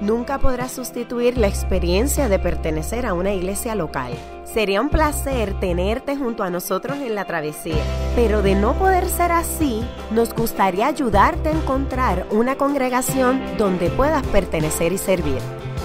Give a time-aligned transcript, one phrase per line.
[0.00, 4.12] nunca podrá sustituir la experiencia de pertenecer a una iglesia local.
[4.44, 7.82] Sería un placer tenerte junto a nosotros en la travesía,
[8.14, 14.26] pero de no poder ser así, nos gustaría ayudarte a encontrar una congregación donde puedas
[14.28, 15.38] pertenecer y servir.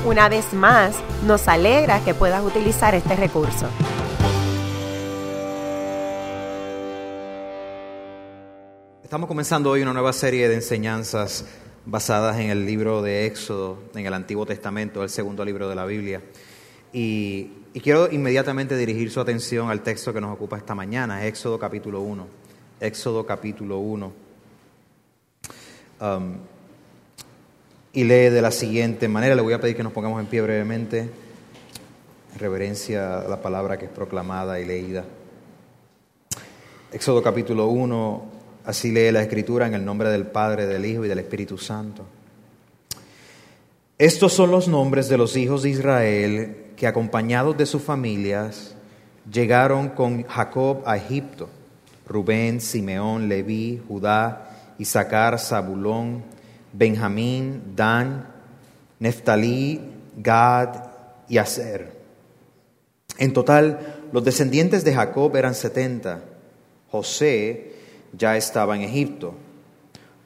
[0.05, 0.95] Una vez más,
[1.25, 3.67] nos alegra que puedas utilizar este recurso.
[9.03, 11.45] Estamos comenzando hoy una nueva serie de enseñanzas
[11.85, 15.85] basadas en el libro de Éxodo, en el Antiguo Testamento, el segundo libro de la
[15.85, 16.21] Biblia.
[16.93, 17.51] Y,
[17.81, 22.27] quiero inmediatamente dirigir su atención al texto que nos ocupa esta mañana, Éxodo capítulo 1.
[22.79, 24.13] Éxodo capítulo 1.
[26.01, 26.35] Um,
[27.93, 30.41] y lee de la siguiente manera, le voy a pedir que nos pongamos en pie
[30.41, 35.05] brevemente, en reverencia a la palabra que es proclamada y leída.
[36.91, 41.09] Éxodo capítulo 1, Así lee la Escritura en el nombre del Padre, del Hijo y
[41.09, 42.05] del Espíritu Santo.
[43.97, 48.75] Estos son los nombres de los hijos de Israel que acompañados de sus familias
[49.31, 51.49] llegaron con Jacob a Egipto.
[52.07, 56.23] Rubén, Simeón, Leví, Judá, Isaacar, Zabulón,
[56.73, 58.27] Benjamín, Dan,
[58.99, 59.79] Neftalí,
[60.17, 60.83] Gad
[61.29, 61.91] y Aser.
[63.17, 66.21] En total, los descendientes de Jacob eran setenta.
[66.89, 67.72] José
[68.17, 69.33] ya estaba en Egipto.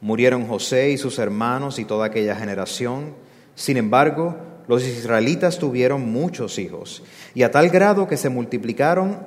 [0.01, 3.15] Murieron José y sus hermanos y toda aquella generación.
[3.55, 4.35] Sin embargo,
[4.67, 7.01] los israelitas tuvieron muchos hijos,
[7.33, 9.19] y a tal grado que se multiplicaron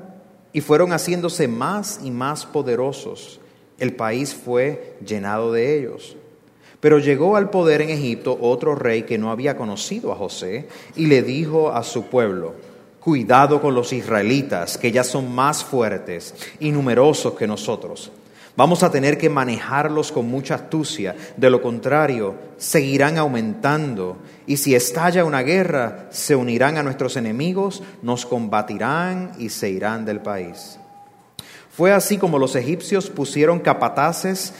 [0.52, 3.40] y fueron haciéndose más y más poderosos.
[3.78, 6.16] El país fue llenado de ellos.
[6.80, 11.06] Pero llegó al poder en Egipto otro rey que no había conocido a José y
[11.06, 12.54] le dijo a su pueblo,
[13.00, 18.10] cuidado con los israelitas, que ya son más fuertes y numerosos que nosotros.
[18.56, 24.74] Vamos a tener que manejarlos con mucha astucia, de lo contrario, seguirán aumentando y si
[24.74, 30.78] estalla una guerra, se unirán a nuestros enemigos, nos combatirán y se irán del país.
[31.70, 34.52] Fue así como los egipcios pusieron capataces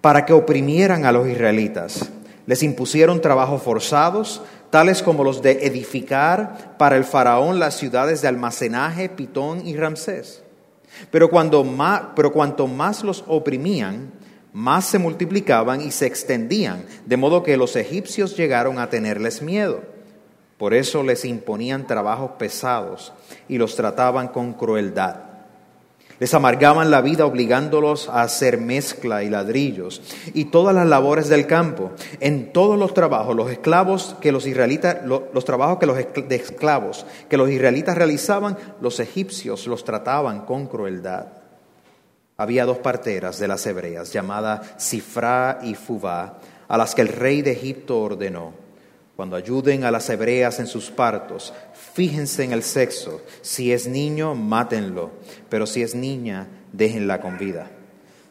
[0.00, 2.08] para que oprimieran a los israelitas.
[2.46, 8.28] Les impusieron trabajos forzados, tales como los de edificar para el faraón las ciudades de
[8.28, 10.43] almacenaje, Pitón y Ramsés.
[11.10, 14.12] Pero, cuando más, pero cuanto más los oprimían,
[14.52, 19.82] más se multiplicaban y se extendían, de modo que los egipcios llegaron a tenerles miedo.
[20.58, 23.12] Por eso les imponían trabajos pesados
[23.48, 25.33] y los trataban con crueldad.
[26.20, 30.00] Les amargaban la vida obligándolos a hacer mezcla y ladrillos
[30.32, 31.90] y todas las labores del campo.
[32.20, 37.04] En todos los trabajos, los esclavos que los israelitas, los, trabajos que los de esclavos
[37.28, 41.26] que los israelitas realizaban, los egipcios los trataban con crueldad.
[42.36, 47.42] Había dos parteras de las hebreas, llamadas Sifra y Fubá, a las que el rey
[47.42, 48.64] de Egipto ordenó
[49.16, 51.54] cuando ayuden a las hebreas en sus partos,
[51.94, 53.22] fíjense en el sexo.
[53.40, 55.12] Si es niño, mátenlo,
[55.48, 57.70] pero si es niña, déjenla con vida.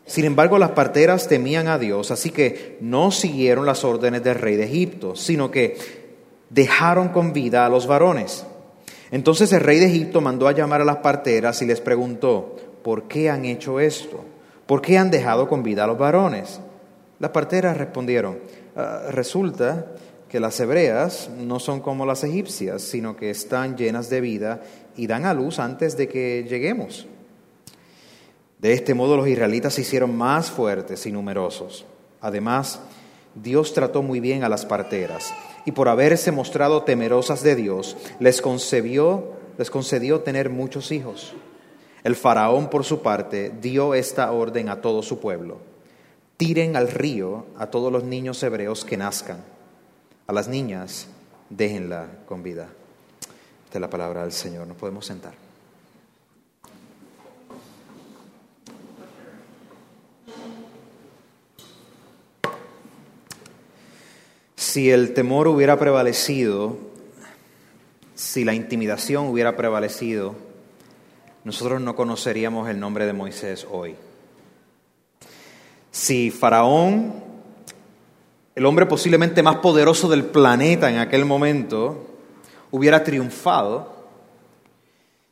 [0.05, 4.57] Sin embargo, las parteras temían a Dios, así que no siguieron las órdenes del rey
[4.57, 5.77] de Egipto, sino que
[6.49, 8.45] dejaron con vida a los varones.
[9.11, 13.07] Entonces el rey de Egipto mandó a llamar a las parteras y les preguntó, ¿por
[13.07, 14.25] qué han hecho esto?
[14.65, 16.59] ¿Por qué han dejado con vida a los varones?
[17.19, 18.39] Las parteras respondieron,
[18.75, 19.85] ah, resulta
[20.33, 24.63] que las hebreas no son como las egipcias, sino que están llenas de vida
[24.97, 27.05] y dan a luz antes de que lleguemos.
[28.57, 31.85] De este modo los israelitas se hicieron más fuertes y numerosos.
[32.19, 32.79] Además,
[33.35, 35.35] Dios trató muy bien a las parteras
[35.65, 41.35] y por haberse mostrado temerosas de Dios, les les concedió tener muchos hijos.
[42.03, 45.59] El faraón, por su parte, dio esta orden a todo su pueblo.
[46.37, 49.53] Tiren al río a todos los niños hebreos que nazcan
[50.27, 51.07] a las niñas,
[51.49, 52.69] déjenla con vida.
[53.65, 54.67] Esta es la palabra del Señor.
[54.67, 55.33] Nos podemos sentar.
[64.55, 66.77] Si el temor hubiera prevalecido,
[68.15, 70.35] si la intimidación hubiera prevalecido,
[71.43, 73.95] nosotros no conoceríamos el nombre de Moisés hoy.
[75.91, 77.32] Si Faraón
[78.55, 82.07] el hombre posiblemente más poderoso del planeta en aquel momento,
[82.71, 83.93] hubiera triunfado,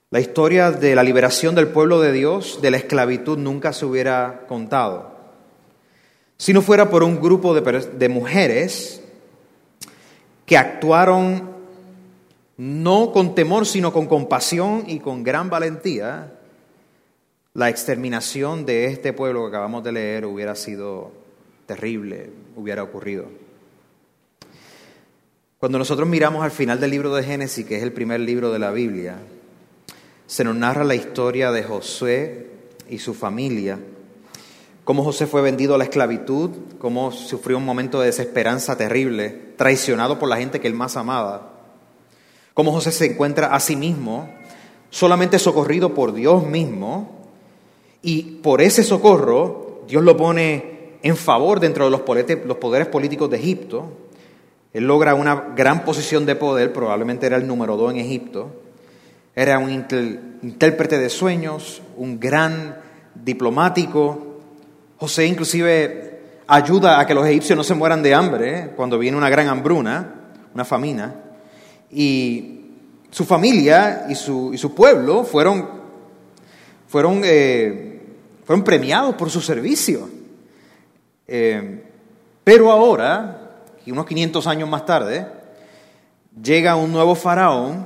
[0.09, 4.45] la historia de la liberación del pueblo de Dios de la esclavitud nunca se hubiera
[4.47, 5.11] contado.
[6.37, 9.01] Si no fuera por un grupo de, mujeres
[10.45, 11.51] que actuaron
[12.57, 16.33] no con temor, sino con compasión y con gran valentía,
[17.53, 21.20] la exterminación de este pueblo que acabamos de leer hubiera sido
[21.71, 23.27] terrible, hubiera ocurrido.
[25.57, 28.59] Cuando nosotros miramos al final del libro de Génesis, que es el primer libro de
[28.59, 29.19] la Biblia,
[30.27, 32.47] se nos narra la historia de Josué
[32.89, 33.79] y su familia,
[34.83, 40.19] cómo José fue vendido a la esclavitud, cómo sufrió un momento de desesperanza terrible, traicionado
[40.19, 41.53] por la gente que él más amaba,
[42.53, 44.29] cómo José se encuentra a sí mismo,
[44.89, 47.29] solamente socorrido por Dios mismo,
[48.01, 50.70] y por ese socorro Dios lo pone
[51.03, 52.01] en favor dentro de los
[52.57, 53.91] poderes políticos de Egipto.
[54.73, 58.49] Él logra una gran posición de poder, probablemente era el número dos en Egipto.
[59.35, 62.77] Era un intérprete de sueños, un gran
[63.15, 64.37] diplomático.
[64.97, 68.71] José inclusive ayuda a que los egipcios no se mueran de hambre ¿eh?
[68.75, 70.15] cuando viene una gran hambruna,
[70.53, 71.15] una famina.
[71.91, 72.59] Y
[73.09, 75.67] su familia y su, pueblo fueron,
[76.87, 77.91] fueron eh,
[78.45, 80.20] fueron premiados por su servicio.
[81.27, 81.83] Eh,
[82.43, 83.51] pero ahora,
[83.87, 85.27] unos 500 años más tarde,
[86.41, 87.85] llega un nuevo faraón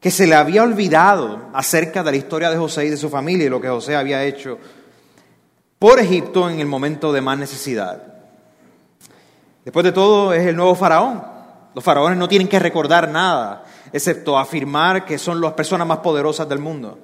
[0.00, 3.46] que se le había olvidado acerca de la historia de José y de su familia
[3.46, 4.58] y lo que José había hecho
[5.78, 8.02] por Egipto en el momento de más necesidad.
[9.64, 11.22] Después de todo, es el nuevo faraón.
[11.74, 16.48] Los faraones no tienen que recordar nada, excepto afirmar que son las personas más poderosas
[16.48, 16.98] del mundo.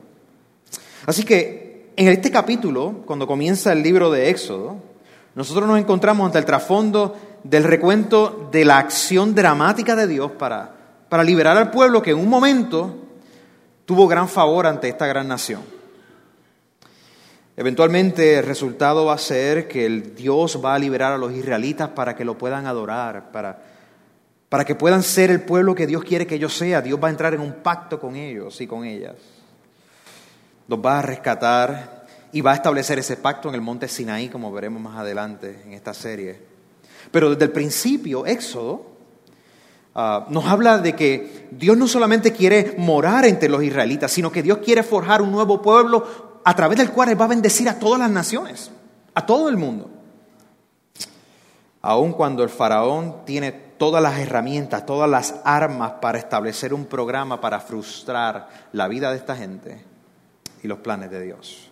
[1.07, 4.77] Así que en este capítulo, cuando comienza el libro de Éxodo,
[5.39, 10.69] nosotros nos encontramos ante el trasfondo del recuento de la acción dramática de Dios para,
[11.09, 12.93] para liberar al pueblo que en un momento
[13.85, 15.63] tuvo gran favor ante esta gran nación.
[17.57, 21.91] Eventualmente el resultado va a ser que el Dios va a liberar a los israelitas
[21.91, 23.63] para que lo puedan adorar, para,
[24.49, 26.83] para que puedan ser el pueblo que Dios quiere que ellos sean.
[26.83, 29.15] Dios va a entrar en un pacto con ellos y con ellas
[30.67, 31.98] los va a rescatar
[32.33, 35.73] y va a establecer ese pacto en el monte Sinaí, como veremos más adelante en
[35.73, 36.41] esta serie.
[37.11, 38.87] Pero desde el principio, Éxodo
[39.95, 44.43] ah, nos habla de que Dios no solamente quiere morar entre los israelitas, sino que
[44.43, 47.79] Dios quiere forjar un nuevo pueblo a través del cual Él va a bendecir a
[47.79, 48.71] todas las naciones,
[49.15, 49.91] a todo el mundo.
[51.81, 57.41] Aun cuando el faraón tiene todas las herramientas, todas las armas para establecer un programa
[57.41, 59.89] para frustrar la vida de esta gente,
[60.63, 61.68] y los planes de Dios.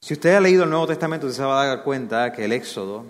[0.00, 3.04] Si usted ha leído el Nuevo Testamento, se va a dar cuenta que el Éxodo,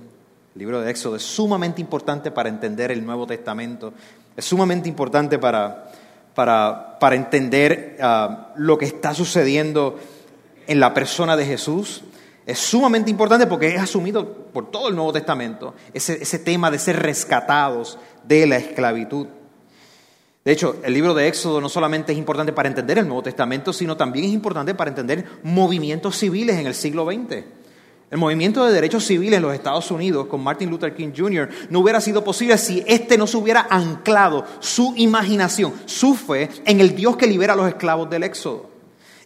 [0.54, 3.92] el libro de Éxodo, es sumamente importante para entender el Nuevo Testamento,
[4.34, 5.92] es sumamente importante para,
[6.34, 9.98] para, para entender ah, lo que está sucediendo
[10.66, 12.04] en la persona de Jesús.
[12.46, 16.78] Es sumamente importante porque es asumido por todo el Nuevo Testamento ese, ese tema de
[16.78, 19.26] ser rescatados de la esclavitud.
[20.48, 23.70] De hecho, el libro de Éxodo no solamente es importante para entender el Nuevo Testamento,
[23.70, 27.44] sino también es importante para entender movimientos civiles en el siglo XX.
[28.10, 31.50] El movimiento de derechos civiles en los Estados Unidos con Martin Luther King Jr.
[31.68, 36.80] no hubiera sido posible si éste no se hubiera anclado su imaginación, su fe en
[36.80, 38.70] el Dios que libera a los esclavos del Éxodo.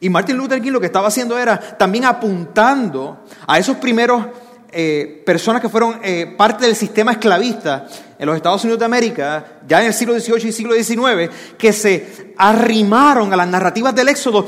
[0.01, 4.27] Y Martin Luther King lo que estaba haciendo era también apuntando a esos primeros
[4.73, 7.87] eh, personas que fueron eh, parte del sistema esclavista
[8.23, 11.73] en los Estados Unidos de América, ya en el siglo XVIII y siglo XIX, que
[11.73, 14.47] se arrimaron a las narrativas del Éxodo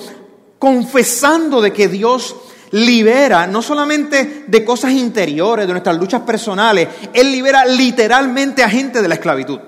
[0.60, 2.36] confesando de que Dios
[2.70, 9.02] libera no solamente de cosas interiores, de nuestras luchas personales, Él libera literalmente a gente
[9.02, 9.58] de la esclavitud.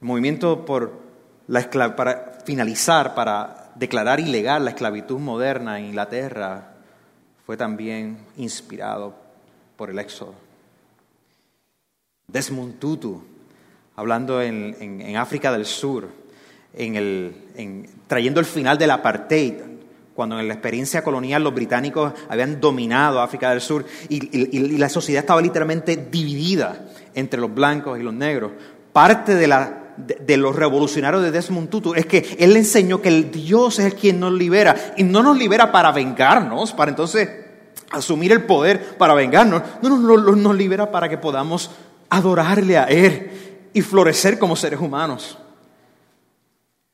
[0.00, 6.74] El movimiento para finalizar, para declarar ilegal la esclavitud moderna en Inglaterra,
[7.46, 9.14] fue también inspirado
[9.76, 10.47] por el Éxodo.
[12.30, 13.22] Desmond Tutu,
[13.96, 16.10] hablando en, África del Sur,
[18.06, 19.54] trayendo el final del apartheid,
[20.14, 25.20] cuando en la experiencia colonial los británicos habían dominado África del Sur y, la sociedad
[25.20, 28.52] estaba literalmente dividida entre los blancos y los negros.
[28.92, 29.66] Parte de,
[29.96, 34.20] de, los revolucionarios de Desmond Tutu es que él enseñó que el Dios es quien
[34.20, 37.30] nos libera y no nos libera para vengarnos, para entonces
[37.90, 41.70] asumir el poder para vengarnos, no, no, no nos libera para que podamos
[42.10, 45.38] adorarle a Él y florecer como seres humanos.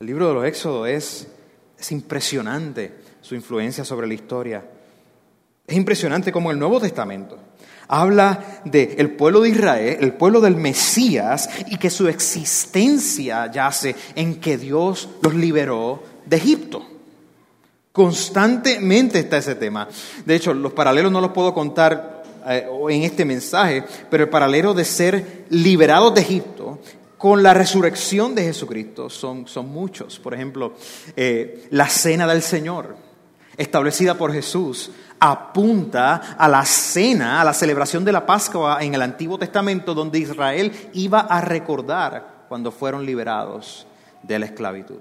[0.00, 1.26] El libro de los Éxodos es,
[1.78, 4.64] es impresionante su influencia sobre la historia.
[5.66, 7.38] Es impresionante como el Nuevo Testamento
[7.88, 13.94] habla del el pueblo de Israel, el pueblo del Mesías, y que su existencia yace
[14.14, 16.86] en que Dios los liberó de Egipto.
[17.92, 19.88] Constantemente está ese tema.
[20.24, 22.13] De hecho, los paralelos no los puedo contar
[22.44, 26.78] en este mensaje, pero el paralelo de ser liberados de Egipto
[27.16, 30.18] con la resurrección de Jesucristo son, son muchos.
[30.18, 30.74] Por ejemplo,
[31.16, 32.96] eh, la cena del Señor,
[33.56, 39.00] establecida por Jesús, apunta a la cena, a la celebración de la Pascua en el
[39.00, 43.86] Antiguo Testamento, donde Israel iba a recordar cuando fueron liberados
[44.22, 44.98] de la esclavitud.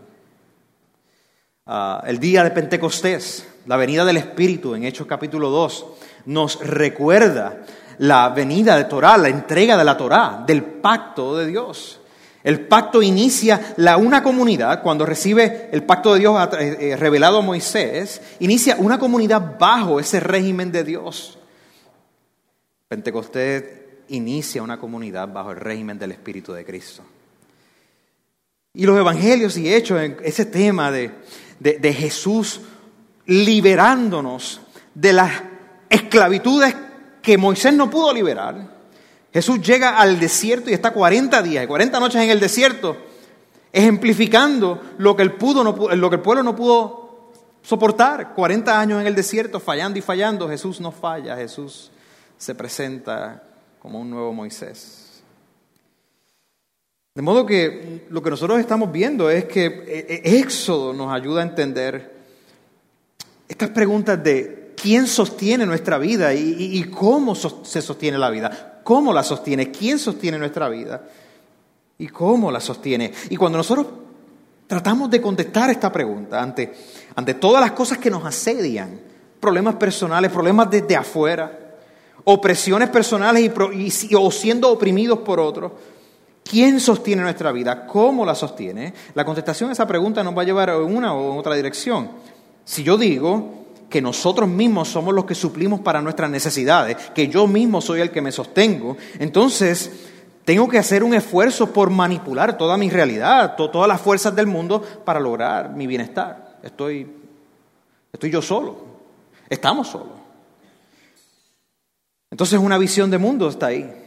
[1.65, 5.86] Ah, el día de Pentecostés, la venida del Espíritu en Hechos capítulo 2,
[6.25, 7.62] nos recuerda
[8.00, 12.01] la venida de Torah, la entrega de la Torah, del pacto de Dios.
[12.43, 17.38] El pacto inicia la, una comunidad, cuando recibe el pacto de Dios eh, eh, revelado
[17.38, 21.39] a Moisés, inicia una comunidad bajo ese régimen de Dios.
[22.89, 23.63] Pentecostés
[24.10, 27.03] inicia una comunidad bajo el régimen del Espíritu de Cristo.
[28.74, 31.12] Y los evangelios y hechos, ese tema de,
[31.63, 32.62] de Jesús
[33.25, 34.60] liberándonos
[34.93, 35.32] de las
[35.89, 36.75] esclavitudes
[37.22, 38.74] que Moisés no pudo liberar,
[39.34, 42.98] Jesús llega al desierto y está 40 días, 40 noches en el desierto,
[43.72, 47.32] ejemplificando lo que el, pudo lo que el pueblo no pudo
[47.63, 48.34] soportar.
[48.36, 50.48] 40 años en el desierto, fallando y fallando.
[50.48, 51.91] Jesús no falla, Jesús
[52.38, 53.41] se presenta
[53.79, 55.02] como un nuevo Moisés.
[57.15, 61.41] De modo que lo que nosotros estamos viendo es que eh, eh, Éxodo nos ayuda
[61.41, 62.13] a entender
[63.48, 69.24] estas preguntas de quién sostiene nuestra vida y cómo se sostiene la vida cómo la
[69.24, 71.03] sostiene, quién sostiene nuestra vida
[71.98, 73.12] y cómo la sostiene.
[73.29, 73.88] Y cuando nosotros
[74.67, 76.74] tratamos de contestar esta pregunta ante,
[77.15, 79.00] ante todas las cosas que nos asedian,
[79.39, 81.60] problemas personales, problemas desde afuera,
[82.25, 85.72] opresiones personales y, o siendo oprimidos por otros,
[86.43, 87.85] ¿quién sostiene nuestra vida?
[87.88, 88.93] ¿Cómo la sostiene?
[89.13, 92.09] La contestación a esa pregunta nos va a llevar en una o en otra dirección.
[92.65, 97.45] Si yo digo, que nosotros mismos somos los que suplimos para nuestras necesidades, que yo
[97.45, 100.09] mismo soy el que me sostengo, entonces
[100.45, 104.81] tengo que hacer un esfuerzo por manipular toda mi realidad, todas las fuerzas del mundo
[105.05, 106.57] para lograr mi bienestar.
[106.63, 107.07] Estoy,
[108.12, 108.77] estoy yo solo,
[109.47, 110.17] estamos solos.
[112.31, 114.02] Entonces una visión de mundo está ahí.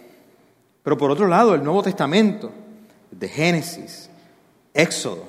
[0.86, 2.52] Pero por otro lado, el Nuevo Testamento,
[3.10, 4.08] de Génesis,
[4.72, 5.24] Éxodo,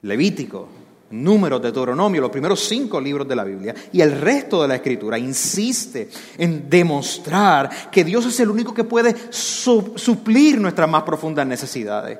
[0.00, 0.70] Levítico,
[1.10, 5.18] Números, Deuteronomio, los primeros cinco libros de la Biblia y el resto de la Escritura
[5.18, 6.08] insiste
[6.38, 12.18] en demostrar que Dios es el único que puede suplir nuestras más profundas necesidades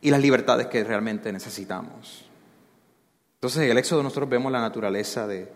[0.00, 2.24] y las libertades que realmente necesitamos.
[3.36, 5.46] Entonces en el Éxodo nosotros vemos la naturaleza de,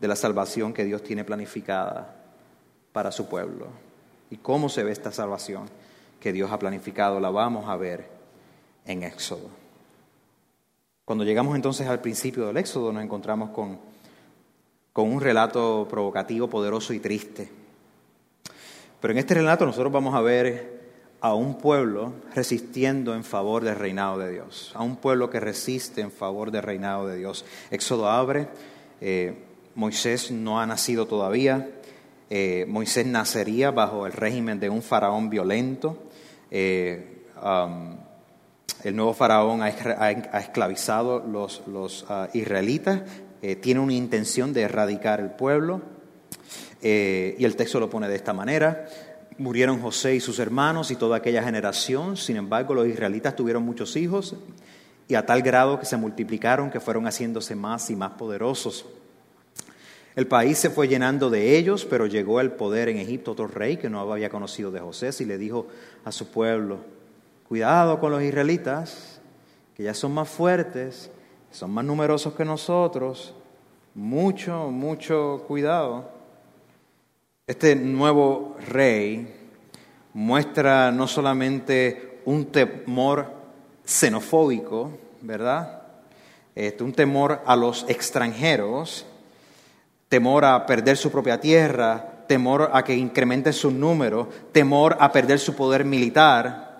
[0.00, 2.14] de la salvación que Dios tiene planificada
[2.92, 3.89] para su pueblo
[4.30, 5.68] y cómo se ve esta salvación
[6.20, 8.08] que Dios ha planificado, la vamos a ver
[8.86, 9.48] en Éxodo.
[11.04, 13.78] Cuando llegamos entonces al principio del Éxodo nos encontramos con,
[14.92, 17.50] con un relato provocativo, poderoso y triste.
[19.00, 20.78] Pero en este relato nosotros vamos a ver
[21.20, 26.00] a un pueblo resistiendo en favor del reinado de Dios, a un pueblo que resiste
[26.00, 27.44] en favor del reinado de Dios.
[27.70, 28.48] Éxodo abre,
[29.00, 29.34] eh,
[29.74, 31.68] Moisés no ha nacido todavía,
[32.30, 35.98] eh, Moisés nacería bajo el régimen de un faraón violento.
[36.50, 37.96] Eh, um,
[38.84, 39.68] el nuevo faraón ha,
[40.38, 43.02] esclavizado los, los ah, israelitas,
[43.42, 45.82] eh, tiene una intención de erradicar el pueblo,
[46.82, 48.86] y el texto lo pone de esta manera.
[49.36, 53.96] Murieron José y sus hermanos y toda aquella generación, sin embargo los israelitas tuvieron muchos
[53.96, 54.34] hijos
[55.06, 58.86] y a tal grado que se multiplicaron que fueron haciéndose más y más poderosos.
[60.20, 63.78] El país se fue llenando de ellos, pero llegó al poder en Egipto otro rey
[63.78, 65.66] que no había conocido de José y le dijo
[66.04, 66.80] a su pueblo,
[67.48, 69.22] Cuidado con los israelitas,
[69.74, 71.10] que ya son más fuertes,
[71.50, 73.32] son más numerosos que nosotros.
[73.94, 76.10] Mucho, mucho cuidado.
[77.46, 79.26] Este nuevo rey
[80.12, 83.24] muestra no solamente un temor
[83.86, 85.80] xenofóbico, ¿verdad?
[86.54, 89.06] Este, un temor a los extranjeros,
[90.10, 95.38] temor a perder su propia tierra, temor a que incremente su número, temor a perder
[95.38, 96.70] su poder militar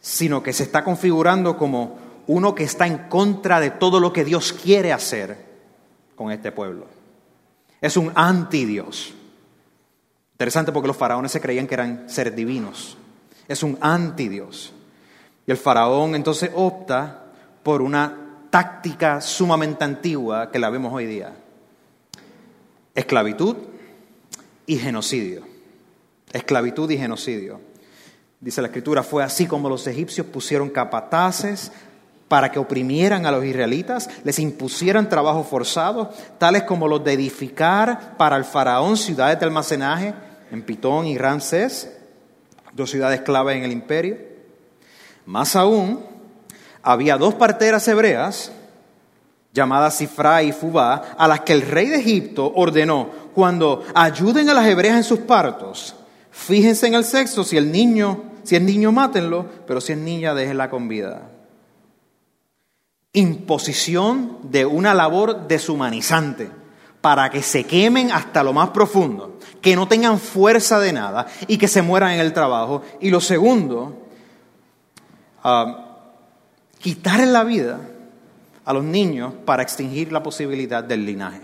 [0.00, 4.24] sino que se está configurando como uno que está en contra de todo lo que
[4.24, 5.36] Dios quiere hacer
[6.14, 6.86] con este pueblo.
[7.80, 9.14] Es un anti-Dios.
[10.32, 12.96] Interesante porque los faraones se creían que eran seres divinos.
[13.48, 14.72] Es un anti-Dios.
[15.46, 17.24] Y el faraón entonces opta
[17.62, 21.34] por una táctica sumamente antigua que la vemos hoy día.
[22.98, 23.54] Esclavitud
[24.66, 25.42] y genocidio.
[26.32, 27.60] Esclavitud y genocidio.
[28.40, 31.70] Dice la escritura, fue así como los egipcios pusieron capataces
[32.26, 38.16] para que oprimieran a los israelitas, les impusieran trabajo forzado, tales como los de edificar
[38.16, 40.12] para el faraón ciudades de almacenaje,
[40.50, 41.96] en Pitón y Ramsés,
[42.72, 44.18] dos ciudades clave en el imperio.
[45.24, 46.04] Más aún,
[46.82, 48.50] había dos parteras hebreas
[49.58, 54.54] llamadas Sifra y Fubá, a las que el rey de Egipto ordenó, cuando ayuden a
[54.54, 55.94] las hebreas en sus partos,
[56.30, 60.34] fíjense en el sexo, si el niño, si es niño mátenlo, pero si es niña
[60.34, 61.30] déjenla con vida.
[63.12, 66.50] Imposición de una labor deshumanizante
[67.00, 71.58] para que se quemen hasta lo más profundo, que no tengan fuerza de nada y
[71.58, 72.82] que se mueran en el trabajo.
[73.00, 74.06] Y lo segundo,
[75.44, 75.72] uh,
[76.78, 77.80] quitar la vida
[78.68, 81.40] a los niños para extinguir la posibilidad del linaje.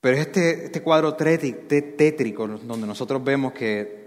[0.00, 4.04] Pero este, este cuadro tétrico donde nosotros vemos que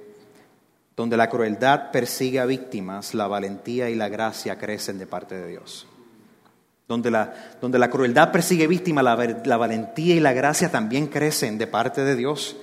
[0.95, 5.45] donde la crueldad persigue a víctimas, la valentía y la gracia crecen de parte de
[5.45, 5.85] Dios.
[6.87, 11.57] Donde la, donde la crueldad persigue víctimas, la, la valentía y la gracia también crecen
[11.57, 12.55] de parte de Dios.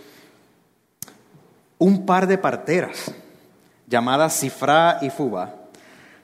[1.77, 3.13] Un par de parteras
[3.87, 5.64] llamadas Cifra y Fuba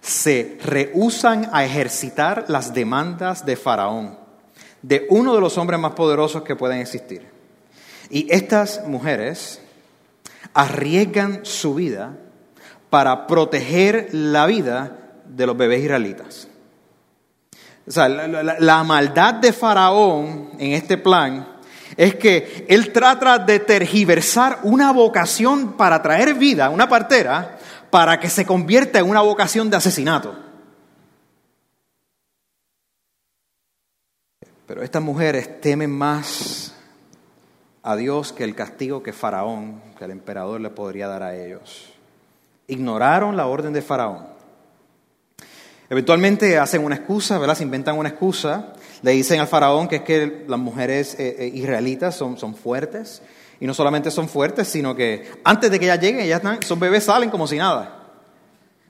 [0.01, 4.19] se rehusan a ejercitar las demandas de Faraón,
[4.83, 7.27] de uno de los hombres más poderosos que pueden existir.
[8.09, 9.61] Y estas mujeres
[10.55, 12.17] arriesgan su vida
[12.89, 16.49] para proteger la vida de los bebés israelitas.
[17.87, 21.47] O sea, la, la, maldad de Faraón en este plan
[21.97, 27.59] es que él trata de tergiversar una vocación para traer vida, una partera,
[27.91, 30.35] para que se convierta en una vocación de asesinato.
[34.67, 36.75] Pero estas mujeres temen más
[37.83, 41.93] a Dios que el castigo que Faraón, que el emperador le podría dar a ellos.
[42.69, 44.29] Ignoraron la orden de Faraón.
[45.89, 47.57] Eventualmente hacen una excusa, ¿verdad?
[47.57, 48.75] Se inventan una excusa.
[49.03, 53.23] Le dicen al faraón que es que las mujeres eh, eh, israelitas son, son fuertes
[53.61, 56.81] y no solamente son fuertes, sino que antes de que ellas lleguen, ellas están, son
[56.81, 57.99] bebés salen como si nada.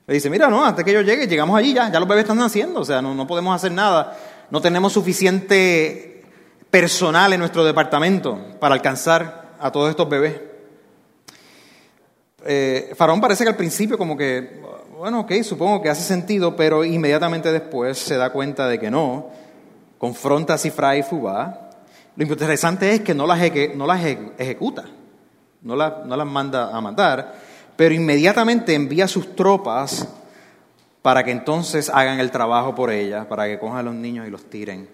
[0.06, 2.38] Le dice, mira, no, antes que yo llegue, llegamos allí ya, ya los bebés están
[2.38, 4.16] naciendo, o sea, no, no podemos hacer nada.
[4.50, 6.24] No tenemos suficiente
[6.70, 10.40] personal en nuestro departamento para alcanzar a todos estos bebés.
[12.46, 14.60] Eh, Faraón parece que al principio como que,
[14.98, 19.30] bueno, ok, supongo que hace sentido, pero inmediatamente después se da cuenta de que no,
[19.98, 21.69] confronta a Sifra y Fubá,
[22.26, 24.84] lo interesante es que no las, ejecuta,
[25.62, 27.34] no, las manda a matar,
[27.78, 30.06] pero inmediatamente envía sus tropas
[31.00, 34.30] para que entonces hagan el trabajo por ella, para que cojan a los niños y
[34.30, 34.86] los tiren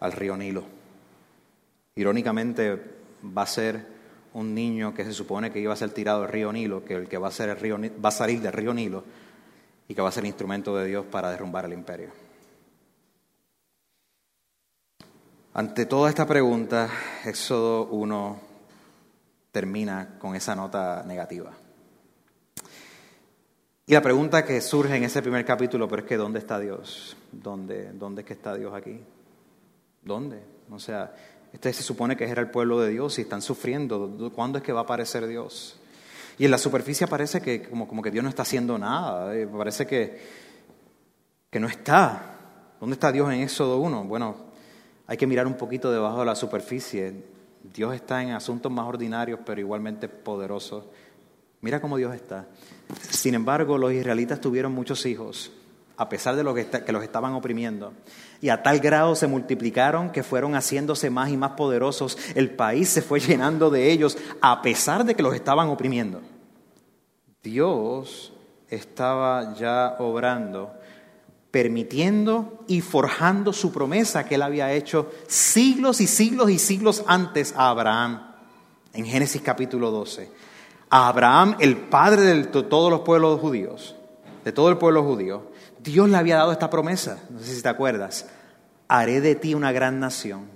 [0.00, 0.64] al río Nilo.
[1.94, 2.78] Irónicamente
[3.24, 3.86] va a ser
[4.34, 7.08] un niño que se supone que iba a ser tirado al río Nilo, que el
[7.08, 9.02] que va a, ser el río, va a salir del río Nilo
[9.88, 12.25] y que va a ser instrumento de Dios para derrumbar el imperio.
[15.58, 16.86] Ante toda esta pregunta,
[17.24, 18.40] Éxodo 1
[19.50, 21.50] termina con esa nota negativa.
[23.86, 27.16] Y la pregunta que surge en ese primer capítulo, pero es que ¿dónde está Dios?
[27.32, 29.00] ¿Dónde, dónde es que está Dios aquí?
[30.02, 30.42] ¿Dónde?
[30.70, 31.14] O sea,
[31.50, 34.30] este se supone que era el pueblo de Dios y están sufriendo.
[34.34, 35.80] ¿Cuándo es que va a aparecer Dios?
[36.36, 39.34] Y en la superficie parece que como, como que Dios no está haciendo nada.
[39.34, 40.20] Eh, parece que,
[41.48, 42.74] que no está.
[42.78, 44.04] ¿Dónde está Dios en Éxodo 1?
[44.04, 44.45] Bueno,
[45.06, 47.14] hay que mirar un poquito debajo de la superficie.
[47.62, 50.84] Dios está en asuntos más ordinarios, pero igualmente poderosos.
[51.60, 52.46] Mira cómo Dios está.
[53.10, 55.52] Sin embargo, los israelitas tuvieron muchos hijos,
[55.96, 57.92] a pesar de lo que, que, los estaban oprimiendo.
[58.40, 62.18] Y a tal grado se multiplicaron que fueron haciéndose más y más poderosos.
[62.34, 66.20] El país se fue llenando de ellos, a pesar de que los estaban oprimiendo.
[67.42, 68.32] Dios
[68.68, 70.72] estaba ya obrando
[71.56, 77.54] permitiendo y forjando su promesa que él había hecho siglos y siglos y siglos antes
[77.56, 78.34] a Abraham,
[78.92, 80.30] en Génesis capítulo 12.
[80.90, 83.96] A Abraham, el padre de todos los pueblos judíos,
[84.44, 87.70] de todo el pueblo judío, Dios le había dado esta promesa, no sé si te
[87.70, 88.26] acuerdas,
[88.86, 90.50] haré de ti una gran nación,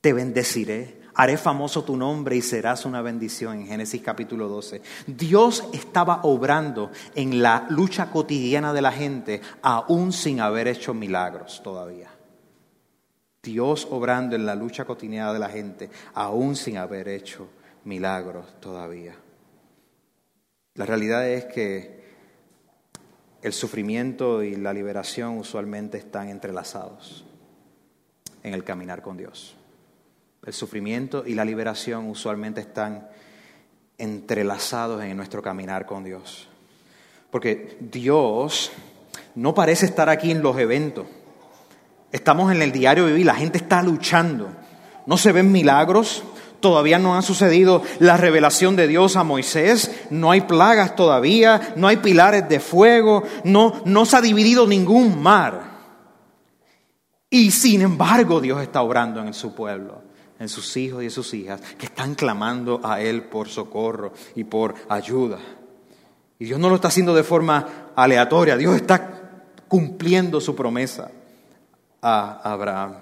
[0.00, 4.82] te bendeciré, haré famoso tu nombre y serás una bendición en Génesis capítulo 12.
[5.06, 11.62] Dios estaba obrando en la lucha cotidiana de la gente aún sin haber hecho milagros
[11.62, 12.10] todavía.
[13.42, 17.48] Dios obrando en la lucha cotidiana de la gente aún sin haber hecho
[17.84, 19.14] milagros todavía.
[20.74, 22.02] La realidad es que
[23.42, 27.24] el sufrimiento y la liberación usualmente están entrelazados
[28.42, 29.54] en el caminar con Dios.
[30.46, 33.08] El sufrimiento y la liberación usualmente están
[33.98, 36.48] entrelazados en nuestro caminar con Dios.
[37.30, 38.70] Porque Dios
[39.34, 41.06] no parece estar aquí en los eventos.
[42.12, 44.50] Estamos en el diario vivir, la gente está luchando.
[45.06, 46.22] No se ven milagros,
[46.64, 51.88] Todavía no ha sucedido la revelación de Dios a Moisés, no hay plagas todavía, no
[51.88, 55.60] hay pilares de fuego, no, no se ha dividido ningún mar.
[57.28, 60.04] Y sin embargo Dios está obrando en su pueblo,
[60.38, 64.44] en sus hijos y en sus hijas, que están clamando a Él por socorro y
[64.44, 65.38] por ayuda.
[66.38, 71.10] Y Dios no lo está haciendo de forma aleatoria, Dios está cumpliendo su promesa
[72.02, 72.96] a Abraham.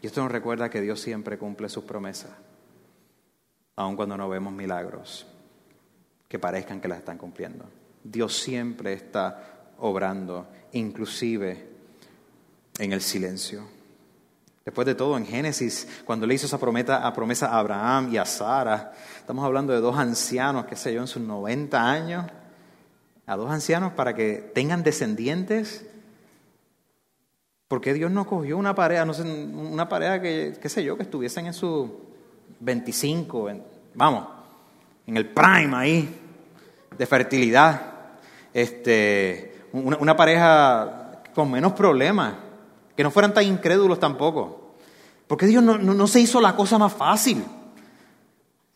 [0.00, 2.30] Y esto nos recuerda que Dios siempre cumple sus promesas,
[3.76, 5.26] aun cuando no vemos milagros
[6.28, 7.64] que parezcan que las están cumpliendo.
[8.02, 11.68] Dios siempre está obrando, inclusive
[12.78, 13.81] en el silencio.
[14.64, 18.16] Después de todo, en Génesis, cuando le hizo esa promesa, a promesa a Abraham y
[18.16, 22.26] a Sara, estamos hablando de dos ancianos, qué sé yo, en sus 90 años,
[23.26, 25.86] a dos ancianos para que tengan descendientes.
[27.66, 31.04] porque Dios no cogió una pareja, no sé, una pareja que, qué sé yo, que
[31.04, 31.88] estuviesen en sus
[32.60, 33.50] 25,
[33.94, 34.28] vamos,
[35.06, 36.20] en el prime ahí,
[36.96, 37.80] de fertilidad?
[38.52, 42.34] Este, una pareja con menos problemas
[42.96, 44.74] que no fueran tan incrédulos tampoco.
[45.26, 47.42] Porque Dios no, se hizo la cosa más fácil,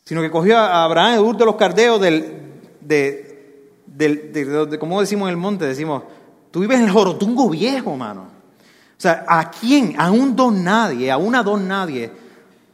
[0.05, 3.55] sino que cogió a Abraham, Ur de los Cardeos, del, de,
[3.87, 6.05] de, como decimos en el monte, decimos,
[6.51, 8.23] tú vives en el Jorotungo viejo, mano.
[8.23, 10.01] O sea, ¿a quién?
[10.01, 12.11] A un don nadie, a una don nadie,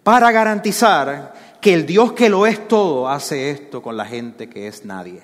[0.04, 4.68] para garantizar que el Dios que lo es todo hace esto con la gente que
[4.68, 5.22] es nadie.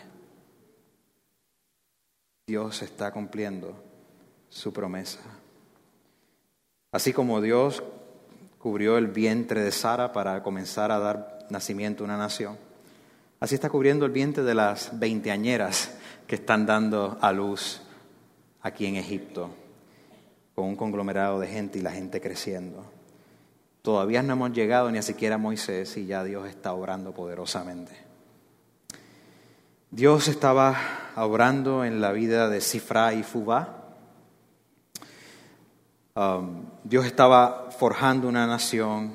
[2.48, 3.74] Dios está cumpliendo
[4.48, 5.20] su promesa.
[6.90, 7.83] Así como Dios
[8.59, 12.57] cubrió el vientre de Sara para comenzar a dar nacimiento a una nación,
[13.40, 15.92] así está cubriendo el vientre de las veinteañeras
[16.27, 17.83] que están dando a luz
[18.62, 19.51] aquí en Egipto,
[20.55, 22.85] con un conglomerado de gente y la gente creciendo.
[23.83, 27.92] Todavía no hemos llegado ni a siquiera a Moisés y ya Dios está obrando poderosamente.
[29.90, 30.77] Dios estaba
[31.16, 33.78] obrando en la vida de Sifra y Fubá,
[36.18, 39.12] Um, Dios estaba forjando una nación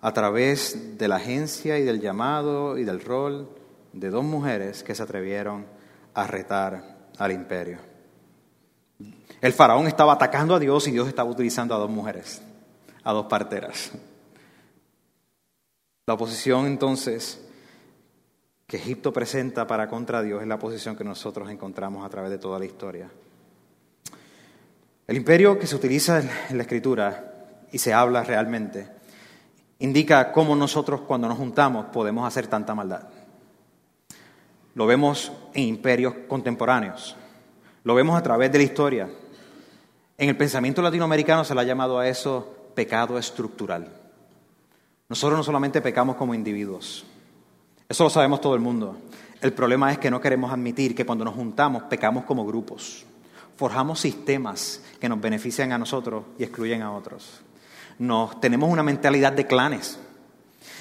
[0.00, 3.50] a través de la agencia y del llamado y del rol
[3.92, 5.66] de dos mujeres que se atrevieron
[6.14, 7.80] a retar al imperio.
[9.42, 12.40] El faraón estaba atacando a Dios y Dios estaba utilizando a dos mujeres,
[13.04, 13.90] a dos parteras.
[16.06, 17.46] La oposición entonces
[18.66, 22.38] que Egipto presenta para contra Dios es la posición que nosotros encontramos a través de
[22.38, 23.10] toda la historia.
[25.12, 27.34] El imperio que se utiliza en la escritura
[27.70, 28.88] y se habla realmente
[29.80, 33.08] indica cómo nosotros cuando nos juntamos podemos hacer tanta maldad.
[34.74, 37.14] Lo vemos en imperios contemporáneos,
[37.84, 39.10] lo vemos a través de la historia.
[40.16, 43.88] En el pensamiento latinoamericano se le ha llamado a eso pecado estructural.
[45.10, 47.04] Nosotros no solamente pecamos como individuos,
[47.86, 48.96] eso lo sabemos todo el mundo.
[49.42, 53.04] El problema es que no queremos admitir que cuando nos juntamos pecamos como grupos
[53.56, 57.40] forjamos sistemas que nos benefician a nosotros y excluyen a otros.
[57.98, 59.98] Nos, tenemos una mentalidad de clanes.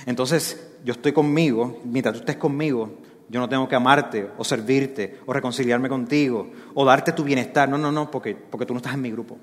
[0.06, 2.98] Entonces, yo estoy conmigo, mientras tú estés conmigo,
[3.30, 7.70] yo no tengo que amarte o servirte o reconciliarme contigo o darte tu bienestar.
[7.70, 9.38] No, no, no, porque, porque tú no estás en mi grupo.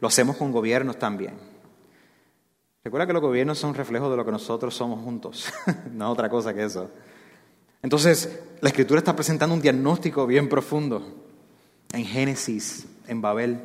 [0.00, 1.34] Lo hacemos con gobiernos también.
[2.82, 5.50] Recuerda que los gobiernos son reflejos de lo que nosotros somos juntos,
[5.92, 6.90] no otra cosa que eso.
[7.82, 11.23] Entonces, la escritura está presentando un diagnóstico bien profundo
[11.94, 13.60] en Génesis, en Babel,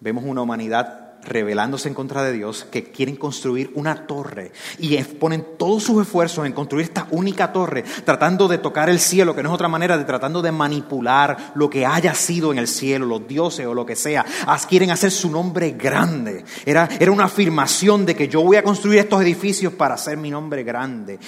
[0.00, 5.44] vemos una humanidad rebelándose en contra de Dios, que quieren construir una torre y ponen
[5.58, 9.50] todos sus esfuerzos en construir esta única torre, tratando de tocar el cielo, que no
[9.50, 13.26] es otra manera de tratando de manipular lo que haya sido en el cielo, los
[13.28, 14.24] dioses o lo que sea.
[14.68, 16.44] Quieren hacer su nombre grande.
[16.64, 20.30] Era, era una afirmación de que yo voy a construir estos edificios para hacer mi
[20.30, 21.18] nombre grande.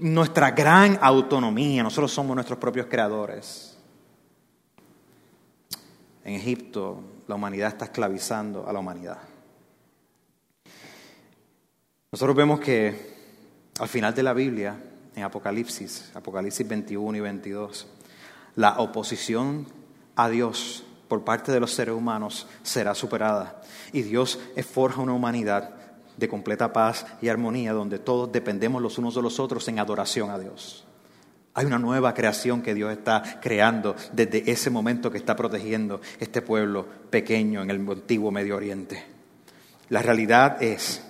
[0.00, 3.75] nuestra gran autonomía, nosotros somos nuestros propios creadores.
[6.26, 9.18] En Egipto la humanidad está esclavizando a la humanidad.
[12.10, 13.14] Nosotros vemos que
[13.78, 14.76] al final de la Biblia,
[15.14, 17.86] en Apocalipsis, Apocalipsis 21 y 22,
[18.56, 19.68] la oposición
[20.16, 23.62] a Dios por parte de los seres humanos será superada
[23.92, 25.76] y Dios forja una humanidad
[26.16, 30.30] de completa paz y armonía donde todos dependemos los unos de los otros en adoración
[30.30, 30.86] a Dios.
[31.58, 36.42] Hay una nueva creación que Dios está creando desde ese momento que está protegiendo este
[36.42, 39.02] pueblo pequeño en el antiguo Medio Oriente.
[39.88, 41.02] La realidad es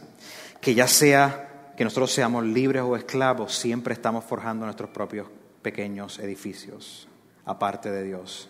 [0.60, 5.26] que ya sea que nosotros seamos libres o esclavos, siempre estamos forjando nuestros propios
[5.62, 7.08] pequeños edificios,
[7.44, 8.48] aparte de Dios.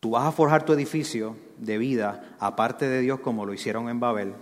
[0.00, 4.00] Tú vas a forjar tu edificio de vida aparte de Dios como lo hicieron en
[4.00, 4.32] Babel,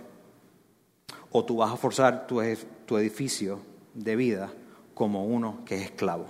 [1.31, 2.41] o tú vas a forzar tu,
[2.85, 3.59] tu edificio
[3.93, 4.53] de vida
[4.99, 6.25] como uno que es esclavo.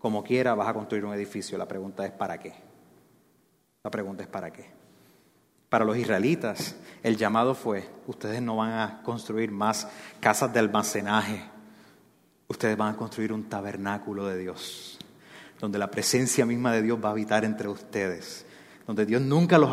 [0.00, 1.56] Como quiera vas a construir un edificio.
[1.56, 2.52] La pregunta es ¿para qué?
[3.84, 4.68] La pregunta es ¿para qué?
[5.68, 9.86] Para los israelitas el llamado fue, ustedes no van a construir más
[10.18, 11.44] casas de almacenaje,
[12.48, 14.98] ustedes van a construir un tabernáculo de Dios,
[15.60, 18.44] donde la presencia misma de Dios va a habitar entre ustedes,
[18.88, 19.70] donde Dios nunca los,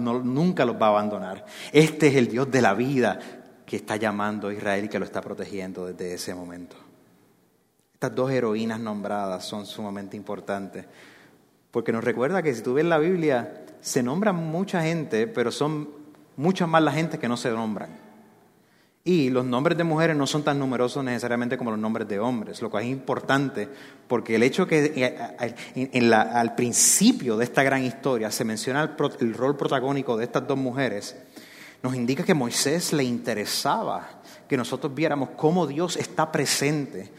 [0.00, 1.46] nunca los va a abandonar.
[1.70, 3.20] Este es el Dios de la vida
[3.64, 6.89] que está llamando a Israel y que lo está protegiendo desde ese momento.
[8.00, 10.86] Estas dos heroínas nombradas son sumamente importantes,
[11.70, 15.90] porque nos recuerda que si tú ves la Biblia, se nombra mucha gente, pero son
[16.38, 17.90] muchas más la gente que no se nombran.
[19.04, 22.62] Y los nombres de mujeres no son tan numerosos necesariamente como los nombres de hombres,
[22.62, 23.68] lo cual es importante
[24.08, 29.58] porque el hecho que eh, al principio de esta gran historia se menciona el rol
[29.58, 31.16] protagónico de estas dos mujeres,
[31.82, 37.12] nos indica que Moisés le interesaba que nosotros viéramos cómo Dios está presente,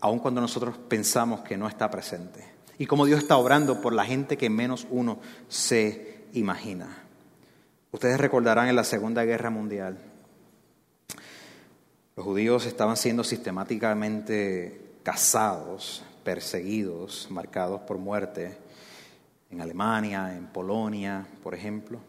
[0.00, 2.44] aun cuando nosotros pensamos que no está presente,
[2.78, 7.04] y cómo Dios está obrando por la gente que menos uno se imagina.
[7.92, 9.98] Ustedes recordarán en la Segunda Guerra Mundial,
[12.16, 18.56] los judíos estaban siendo sistemáticamente cazados, perseguidos, marcados por muerte
[19.50, 22.00] en Alemania, en Polonia, por ejemplo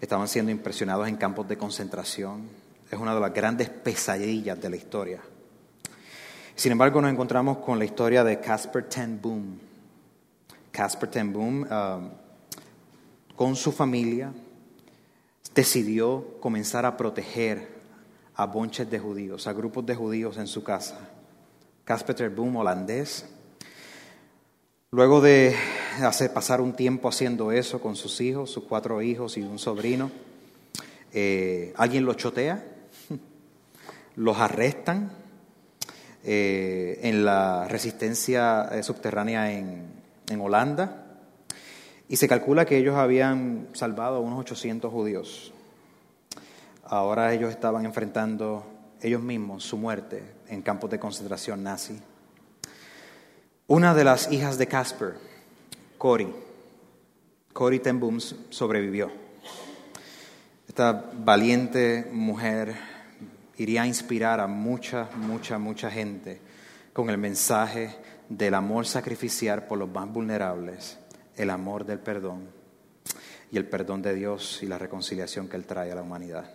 [0.00, 2.48] estaban siendo impresionados en campos de concentración.
[2.90, 5.20] Es una de las grandes pesadillas de la historia.
[6.58, 9.60] Sin embargo, nos encontramos con la historia de Casper ten Boom.
[10.72, 12.10] Casper ten Boom, um,
[13.36, 14.32] con su familia,
[15.54, 17.68] decidió comenzar a proteger
[18.34, 20.98] a bonches de judíos, a grupos de judíos en su casa.
[21.84, 23.24] Casper ten Boom, holandés,
[24.90, 25.54] Luego de
[26.02, 30.10] hacer pasar un tiempo haciendo eso con sus hijos, sus cuatro hijos y un sobrino,
[31.12, 32.64] eh, alguien los chotea,
[34.16, 35.17] los arrestan
[36.24, 39.86] eh, en la resistencia eh, subterránea en,
[40.28, 41.06] en, Holanda
[42.08, 45.52] y se calcula que ellos habían salvado a unos 800 judíos.
[46.84, 48.64] Ahora ellos estaban enfrentando
[49.00, 52.00] ellos mismos su muerte en campos de concentración nazi.
[53.66, 55.14] Una de las hijas de Casper,
[55.98, 56.32] Cory,
[57.52, 59.10] Cory ten Boom, sobrevivió.
[60.66, 62.87] Esta valiente mujer
[63.58, 66.40] iría a inspirar a mucha, mucha, mucha gente
[66.92, 67.94] con el mensaje
[68.28, 70.98] del amor sacrificial por los más vulnerables,
[71.36, 72.48] el amor del perdón
[73.50, 76.50] y el perdón de Dios y la reconciliación que Él trae a la humanidad.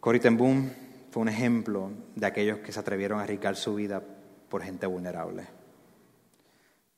[0.00, 4.02] Cory fue un ejemplo de aquellos que se atrevieron a arriesgar su vida
[4.48, 5.46] por gente vulnerable.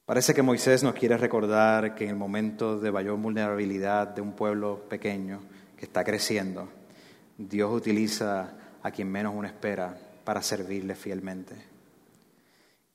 [0.04, 4.32] Parece que Moisés nos quiere recordar que en el momento de mayor vulnerabilidad de un
[4.32, 5.40] pueblo pequeño
[5.76, 6.68] que está creciendo,
[7.48, 11.54] Dios utiliza a quien menos uno espera para servirle fielmente.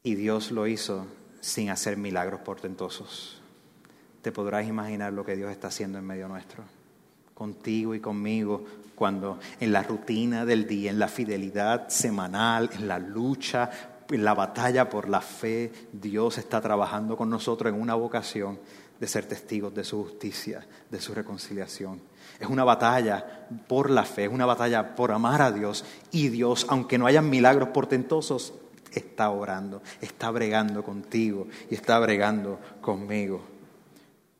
[0.03, 1.08] Y Dios lo hizo
[1.41, 3.41] sin hacer milagros portentosos.
[4.21, 6.63] Te podrás imaginar lo que Dios está haciendo en medio nuestro,
[7.34, 12.99] contigo y conmigo, cuando en la rutina del día, en la fidelidad semanal, en la
[12.99, 18.60] lucha en la batalla por la fe, Dios está trabajando con nosotros en una vocación
[18.99, 22.01] de ser testigos de su justicia, de su reconciliación.
[22.39, 25.86] Es una batalla por la fe, es una batalla por amar a Dios.
[26.12, 28.53] Y Dios, aunque no hayan milagros portentosos,
[28.91, 33.41] está orando, está bregando contigo y está bregando conmigo.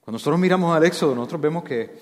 [0.02, 2.00] Cuando nosotros miramos al Éxodo, nosotros vemos que,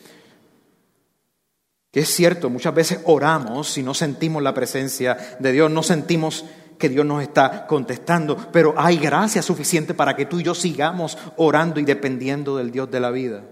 [1.92, 6.46] que es cierto, muchas veces oramos y no sentimos la presencia de Dios, no sentimos
[6.78, 11.18] que Dios nos está contestando, pero hay gracia suficiente para que tú y yo sigamos
[11.38, 13.44] orando y dependiendo del Dios de la vida.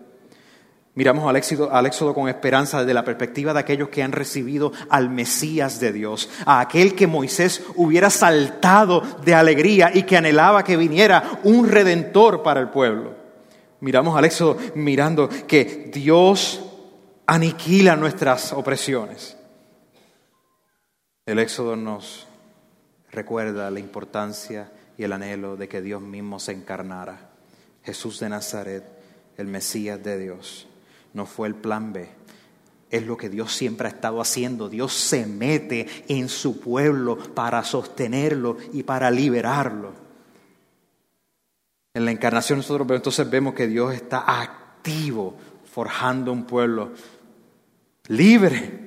[0.93, 4.73] Miramos al éxodo, al éxodo, con esperanza desde la perspectiva de aquellos que han recibido
[4.89, 10.65] al Mesías de Dios, a aquel que Moisés hubiera saltado de alegría y que anhelaba
[10.65, 13.15] que viniera un redentor para el pueblo.
[13.79, 16.61] Miramos al éxodo mirando que Dios
[17.25, 19.37] aniquila nuestras opresiones.
[21.25, 22.27] El éxodo nos
[23.11, 27.29] recuerda la importancia y el anhelo de que Dios mismo se encarnara.
[27.83, 28.83] Jesús de Nazaret,
[29.37, 30.67] el Mesías de Dios,
[31.13, 32.09] no fue el plan B.
[32.89, 34.69] Es lo que Dios siempre ha estado haciendo.
[34.69, 39.93] Dios se mete en su pueblo para sostenerlo y para liberarlo.
[41.93, 45.35] En la encarnación nosotros entonces vemos que Dios está activo
[45.73, 46.91] forjando un pueblo
[48.07, 48.79] libre.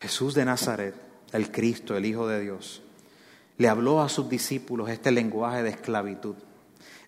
[0.00, 1.01] Jesús de Nazaret
[1.32, 2.82] el Cristo, el Hijo de Dios,
[3.58, 6.34] le habló a sus discípulos este lenguaje de esclavitud,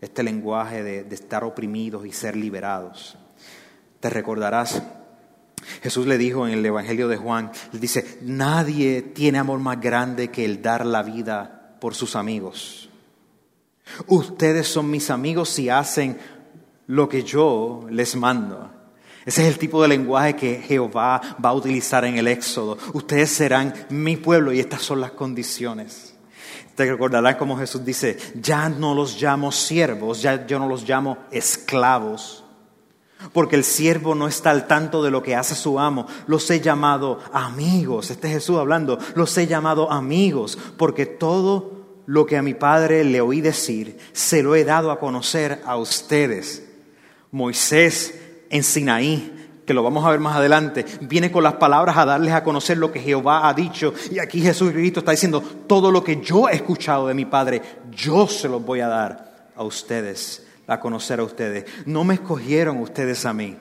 [0.00, 3.16] este lenguaje de, estar oprimidos y ser liberados.
[4.00, 4.82] Te recordarás
[5.82, 10.28] Jesús le dijo en el Evangelio de Juan, le dice, nadie tiene amor más grande
[10.28, 12.90] que el dar la vida por sus amigos.
[14.06, 16.18] Ustedes son mis amigos si hacen
[16.86, 18.70] lo que yo les mando.
[19.24, 22.76] Ese es el tipo de lenguaje que Jehová va a utilizar en el Éxodo.
[22.92, 26.14] Ustedes serán mi pueblo y estas son las condiciones.
[26.74, 31.18] Te recordarán como Jesús dice, ya no los llamo siervos, ya yo no los llamo
[31.30, 32.44] esclavos,
[33.32, 36.06] porque el siervo no está al tanto de lo que hace su amo.
[36.26, 38.10] Los he llamado amigos.
[38.10, 38.98] Este es Jesús hablando.
[39.14, 44.42] Los he llamado amigos, porque todo lo que a mi Padre le oí decir, se
[44.42, 46.64] lo he dado a conocer a ustedes.
[47.30, 48.14] Moisés
[48.54, 52.32] en Sinaí, que lo vamos a ver más adelante, viene con las palabras a darles
[52.32, 53.92] a conocer lo que Jehová ha dicho.
[54.12, 58.28] Y aquí Jesucristo está diciendo, todo lo que yo he escuchado de mi Padre, yo
[58.28, 61.64] se los voy a dar a ustedes, a conocer a ustedes.
[61.84, 63.56] No me escogieron ustedes a mí.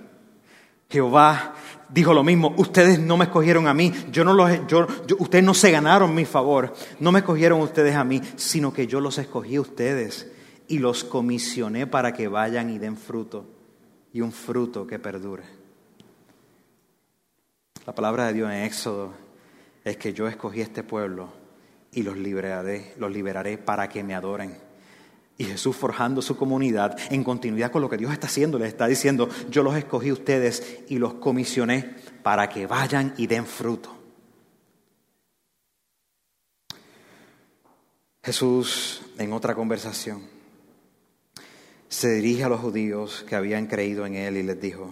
[0.91, 1.55] Jehová
[1.89, 4.85] dijo lo mismo, ustedes no me escogieron a mí, yo no los, yo,
[5.17, 9.01] ustedes no se ganaron mi favor, no me escogieron ustedes a mí, sino que yo
[9.01, 10.27] los escogí a ustedes
[10.67, 13.52] y los comisioné para que vayan y den fruto
[14.13, 15.43] y un fruto que perdure.
[17.85, 19.13] La palabra de Dios en Éxodo
[19.83, 21.33] es que yo escogí este pueblo
[21.91, 24.57] y los liberaré, los liberaré para que me adoren.
[25.37, 28.85] Y Jesús forjando su comunidad en continuidad con lo que Dios está haciendo, le está
[28.85, 33.97] diciendo, yo los escogí a ustedes y los comisioné para que vayan y den fruto.
[38.21, 40.42] Jesús en otra conversación
[41.93, 44.91] se dirige a los judíos que habían creído en él y les dijo,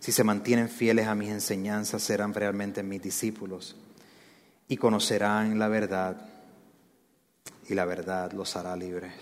[0.00, 3.76] si se mantienen fieles a mis enseñanzas serán realmente mis discípulos
[4.66, 6.26] y conocerán la verdad
[7.68, 9.12] y la verdad los hará libres.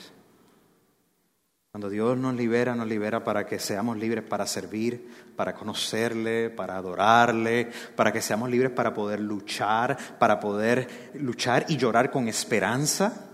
[1.73, 6.77] Cuando Dios nos libera, nos libera para que seamos libres para servir, para conocerle, para
[6.77, 13.32] adorarle, para que seamos libres para poder luchar, para poder luchar y llorar con esperanza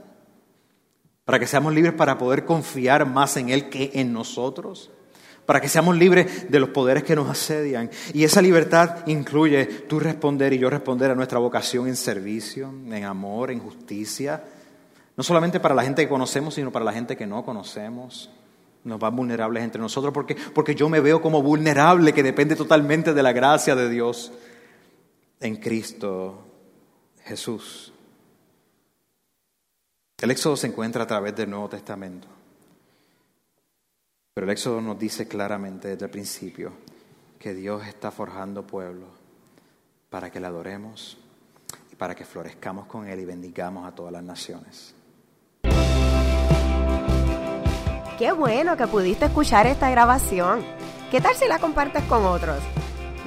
[1.29, 4.91] para que seamos libres para poder confiar más en Él que en nosotros,
[5.45, 7.91] para que seamos libres de los poderes que nos asedian.
[8.15, 13.05] Y esa libertad incluye tú responder y yo responder a nuestra vocación en servicio, en
[13.05, 14.43] amor, en justicia,
[15.19, 18.31] no solamente para la gente que conocemos, sino para la gente que no conocemos.
[18.85, 23.13] Nos va vulnerables entre nosotros porque, porque yo me veo como vulnerable, que depende totalmente
[23.13, 24.33] de la gracia de Dios
[25.41, 26.43] en Cristo
[27.23, 27.93] Jesús.
[30.21, 32.27] El Éxodo se encuentra a través del Nuevo Testamento.
[34.35, 36.73] Pero el Éxodo nos dice claramente desde el principio
[37.39, 39.07] que Dios está forjando pueblo
[40.11, 41.19] para que le adoremos
[41.93, 44.93] y para que florezcamos con Él y bendigamos a todas las naciones.
[48.19, 50.65] Qué bueno que pudiste escuchar esta grabación.
[51.13, 52.59] ¿Qué tal si la compartes con otros?